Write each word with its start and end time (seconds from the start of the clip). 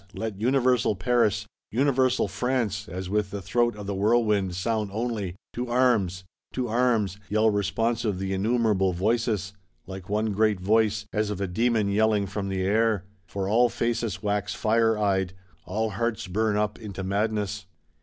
Let 0.15 0.41
universal 0.41 0.95
Paris, 0.95 1.45
universal 1.69 2.27
France, 2.27 2.89
as 2.89 3.07
with 3.07 3.29
the 3.29 3.39
throat 3.39 3.75
of 3.75 3.85
the 3.85 3.93
whirlwind, 3.93 4.55
sound 4.55 4.89
only: 4.91 5.35
To 5.53 5.67
arms!—'To 5.69 6.67
arms!' 6.67 7.19
yell 7.29 7.51
responsive 7.51 8.17
the 8.17 8.33
innumerable 8.33 8.93
voices: 8.93 9.53
like 9.85 10.09
one 10.09 10.31
great 10.33 10.59
voice, 10.59 11.05
as 11.13 11.29
of 11.29 11.39
a 11.39 11.45
Demon 11.45 11.87
yelling 11.87 12.25
from 12.25 12.49
the 12.49 12.63
air: 12.63 13.05
for 13.27 13.47
all 13.47 13.69
faces 13.69 14.23
wax 14.23 14.55
fire 14.55 14.97
eyed, 14.97 15.33
all 15.65 15.91
hearts 15.91 16.25
burn 16.25 16.57
up 16.57 16.79
into 16.79 17.03
madness. 17.03 17.67